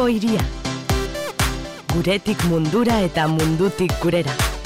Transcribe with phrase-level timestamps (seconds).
[0.00, 0.40] Bilbo iria.
[1.92, 4.59] Guretik mundura eta mundutik gurera.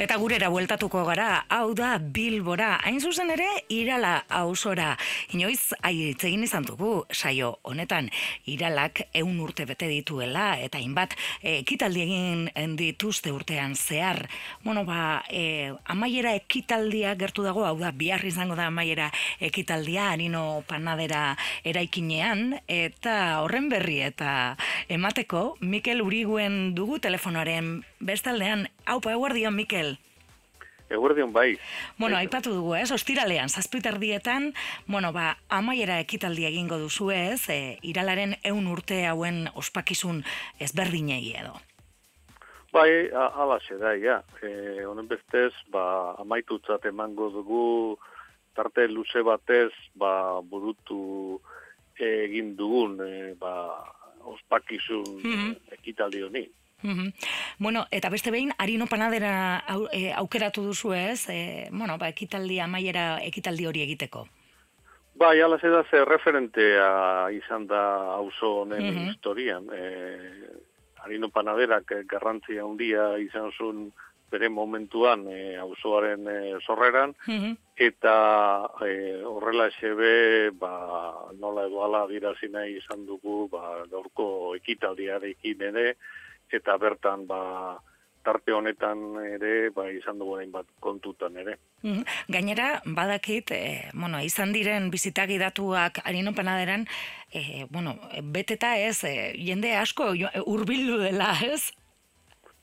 [0.00, 4.94] Eta gurera bueltatuko gara, hau da Bilbora, hain zuzen ere Irala auzora.
[5.36, 8.08] Inoiz egin izan dugu saio honetan
[8.48, 11.12] Iralak ehun urte bete dituela eta hainbat
[11.44, 14.22] ekitaldi egin dituzte urtean zehar.
[14.64, 20.64] Bueno, ba, e, amaiera ekitaldia gertu dago, hau da bihar izango da amaiera ekitaldia Arino
[20.66, 24.56] Panadera eraikinean eta horren berri eta
[24.88, 28.64] emateko Mikel Uriguen dugu telefonoaren bestaldean.
[28.90, 29.98] Haupa, eguardion, Mikel.
[30.90, 31.54] Eguerdion bai.
[31.96, 32.90] Bueno, aipatu dugu, ez?
[32.90, 34.48] Ostiralean, zazpitardietan,
[34.90, 40.24] bueno, ba, amaiera ekitaldi egingo duzu ez, e, iralaren eun urte hauen ospakizun
[40.58, 41.54] ezberdinei edo.
[42.74, 44.18] Bai, ala da, ja.
[44.42, 47.64] E, honen bestez, ba, amaitutzat emango dugu,
[48.58, 51.38] tarte luze batez, ba, burutu
[51.94, 53.54] egin dugun, e, ba,
[54.34, 56.48] ospakizun mm ekitaldi honi.
[57.58, 62.60] Bueno, eta beste behin, harino panadera au, e, aukeratu duzu ez, e, bueno, ba, ekitaldi
[62.60, 64.26] amaiera ekitaldi hori egiteko.
[65.20, 67.82] Bai, ala zeda ze referentea izan da
[68.16, 69.66] auzo honen historian.
[69.74, 69.82] E,
[71.04, 73.90] harino panaderak garrantzia handia izan zuen
[74.30, 77.14] bere momentuan e, auzoaren e, sorreran,
[77.76, 78.14] eta
[78.86, 78.90] e,
[79.26, 80.72] horrela esebe, ba,
[81.40, 85.86] nola edo ala dirazina izan dugu, ba, gaurko ekitaldiarekin ere,
[86.54, 87.78] eta bertan ba
[88.22, 91.56] tarte honetan ere ba izan dugu bat kontutan ere.
[91.82, 96.86] Mm Gainera badakit eh, bueno, izan diren bizitagi datuak Arino Panaderan
[97.32, 100.12] eh, bueno, beteta ez eh, jende asko
[100.44, 101.72] hurbildu dela, ez?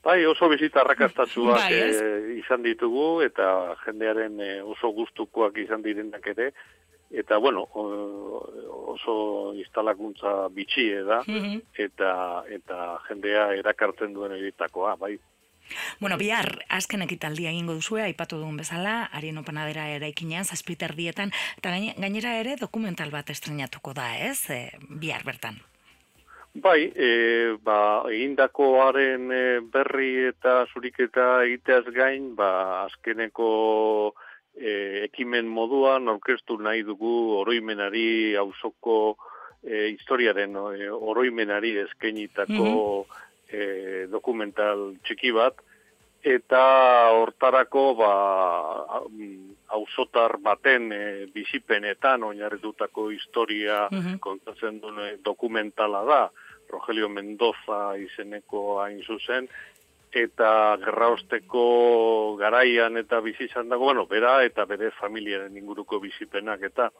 [0.04, 6.52] Bai, oso bizita rakastatzuak bai, eh, izan ditugu eta jendearen oso gustukoak izan direnak ere
[7.10, 11.62] eta bueno, oso instalakuntza bitxie da, mhm.
[11.74, 15.16] eta, eta jendea erakartzen duen editakoa, bai.
[16.00, 21.74] Bueno, bihar, azken ekitaldia egingo duzue, aipatu dugun bezala, harien opanadera eraikinean, zazpiter dietan, eta
[22.00, 24.48] gainera ere dokumental bat estrenatuko da, ez?
[24.48, 25.60] E, bihar bertan.
[26.58, 27.10] Bai, e,
[27.62, 29.28] ba, egindakoaren
[29.70, 34.14] berri eta zuriketa egiteaz gain, ba, azkeneko
[34.60, 39.16] e, ekimen moduan aurkeztu nahi dugu oroimenari auzoko
[39.62, 43.24] e, historiaren e, oroimenari eskenitako mm
[44.12, 45.62] dokumental txiki bat.
[46.20, 46.58] Eta
[47.16, 48.10] hortarako ba
[49.72, 51.00] auzotar baten e,
[51.32, 56.20] bizipenetan oinarritutako historia mm kontatzen duen dokumentala da.
[56.68, 59.48] Rogelio Mendoza izeneko hain zuzen
[60.12, 66.90] eta gerraosteko garaian eta bizi izan dago, bueno, bera eta bere familiaren inguruko bizipenak eta...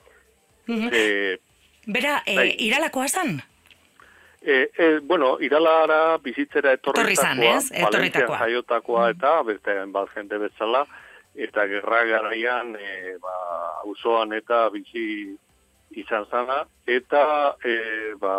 [0.68, 0.88] Mm
[1.88, 2.48] bera, e, bai.
[2.60, 3.38] iralakoa zan?
[4.42, 7.34] E, e, bueno, iralara bizitzera etorritakoa,
[7.88, 9.16] Valentzian jaiotakoa mm.
[9.16, 10.84] eta beste bat jende bezala,
[11.34, 13.34] eta gerra garaian e, ba,
[13.84, 15.34] auzoan eta bizi
[15.96, 17.74] izan zana, eta e,
[18.20, 18.36] ba,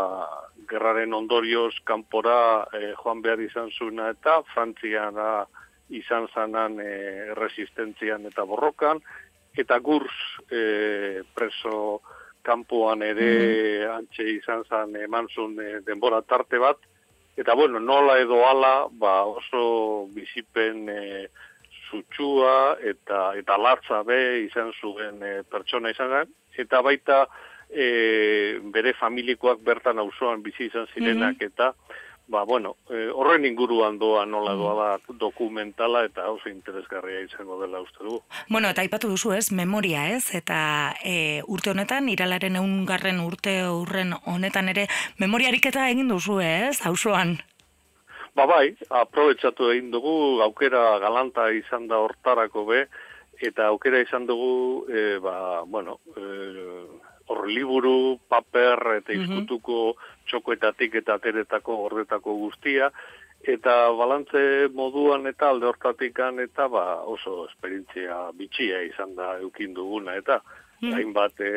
[0.69, 5.45] gerraren ondorioz kanpora e, joan behar izan zuna eta Frantziana
[5.89, 9.01] izan zanan e, resistentzian eta borrokan,
[9.57, 10.13] eta gurs
[10.51, 12.01] e, preso
[12.45, 13.91] kanpoan ere mm.
[13.97, 16.77] antxe izan zan eman zuen e, denbora tarte bat,
[17.39, 21.27] eta bueno, nola edo ala, ba oso bizipen e,
[21.89, 27.23] zutxua eta, eta latza be izan zuen e, pertsona izan zan, eta baita
[27.69, 31.73] e, bere familikoak bertan auzoan bizi izan zirenak mm eta
[32.29, 37.81] ba bueno, e, horren inguruan doa nola doa da dokumentala eta oso interesgarria izango dela
[37.81, 38.19] uste du.
[38.49, 44.13] Bueno, eta aipatu duzu ez, memoria ez, eta e, urte honetan, iralaren eungarren urte urren
[44.29, 44.85] honetan ere,
[45.17, 47.39] memoriarik eta egin duzu ez, auzoan?
[48.37, 52.85] Ba bai, aprobetsatu egin dugu, aukera galanta izan da hortarako be,
[53.41, 59.23] eta aukera izan dugu, e, ba, bueno, e, hor liburu, paper eta mhm.
[59.23, 59.79] izkutuko
[60.29, 62.91] txokoetatik eta ateretako gordetako guztia,
[63.41, 70.17] eta balantze moduan eta alde hortatikan eta ba, oso esperientzia bitxia izan da eukin duguna,
[70.19, 70.41] eta
[70.81, 70.93] mm.
[70.93, 71.53] hainbat e,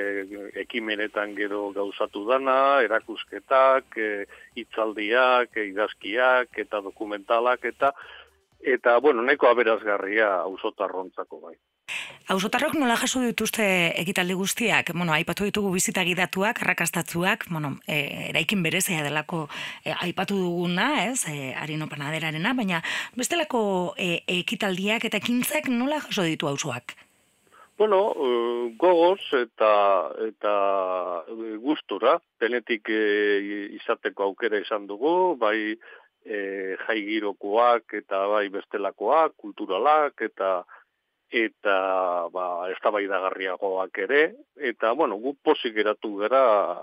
[0.63, 4.27] ekimenetan gero gauzatu dana, erakusketak, e,
[4.63, 7.93] itzaldiak, e, idazkiak eta dokumentalak, eta
[8.63, 11.57] eta bueno, neko aberazgarria ausotarrontzako bai.
[12.33, 13.65] Ausotarrok nola jaso dituzte
[14.01, 14.93] ekitaldi guztiak?
[14.95, 19.49] Bueno, aipatu ditugu bizitagi datuak, arrakastatzuak, bueno, e, eraikin berezea delako
[19.85, 22.83] e, aipatu duguna, ez, e, harino panaderarena, baina
[23.19, 23.63] bestelako
[23.99, 26.95] e, ekitaldiak eta ekintzak nola jaso ditu auzoak?
[27.83, 29.73] Bueno, uh, gogoz eta
[30.23, 30.53] eta
[31.65, 33.01] gustura, denetik e,
[33.81, 35.75] izateko aukera izan dugu, bai
[36.25, 36.39] e,
[36.87, 40.63] jaigirokoak eta bai bestelakoak, kulturalak eta
[41.33, 41.77] eta
[42.33, 44.23] ba, eztabaidagarriagoak ere,
[44.61, 46.43] eta, bueno, gu pozik geratu gara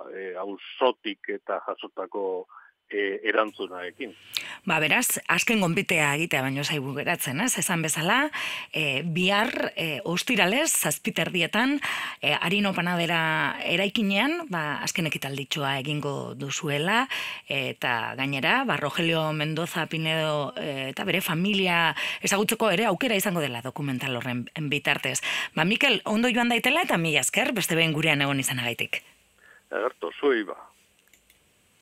[0.09, 2.23] e, ausotik eta jasotako
[2.89, 4.13] e, erantzunaekin.
[4.67, 7.51] Ba, beraz, azken gonbitea egitea baino zaigu geratzen, ez?
[7.61, 8.19] Esan bezala,
[8.73, 11.77] e, bihar e, ostiralez, zazpiterdietan,
[12.21, 13.21] e, harino panadera
[13.65, 17.05] eraikinean, ba, azken ekitalditxoa egingo duzuela,
[17.47, 21.95] eta gainera, ba, Rogelio Mendoza Pinedo e, eta bere familia
[22.25, 25.19] ezagutzeko ere aukera izango dela dokumental horren bitartez.
[25.55, 29.03] Ba, Mikel, ondo joan daitela eta mila esker, beste behin gurean egon izanagaitik.
[29.69, 30.57] Egerto, zui ba.